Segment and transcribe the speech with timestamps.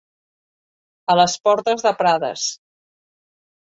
[1.15, 2.51] A les portes de Prades.